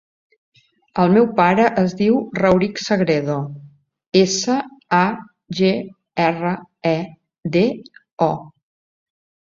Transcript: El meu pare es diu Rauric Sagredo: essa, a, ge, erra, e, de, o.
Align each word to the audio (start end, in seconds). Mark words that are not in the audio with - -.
El 1.01 1.11
meu 1.15 1.27
pare 1.39 1.65
es 1.81 1.93
diu 1.99 2.15
Rauric 2.37 2.81
Sagredo: 2.85 3.35
essa, 4.23 4.55
a, 5.03 5.05
ge, 5.61 5.71
erra, 6.27 6.55
e, 6.97 6.99
de, 7.59 7.67
o. 8.31 8.35